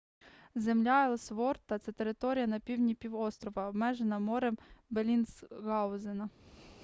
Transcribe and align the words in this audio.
земля 0.55 1.03
елсворта 1.05 1.79
це 1.79 1.91
територія 1.91 2.47
на 2.47 2.59
півдні 2.59 2.95
півострова 2.95 3.69
обмежена 3.69 4.19
морем 4.19 4.57
беллінсгаузена 4.89 6.29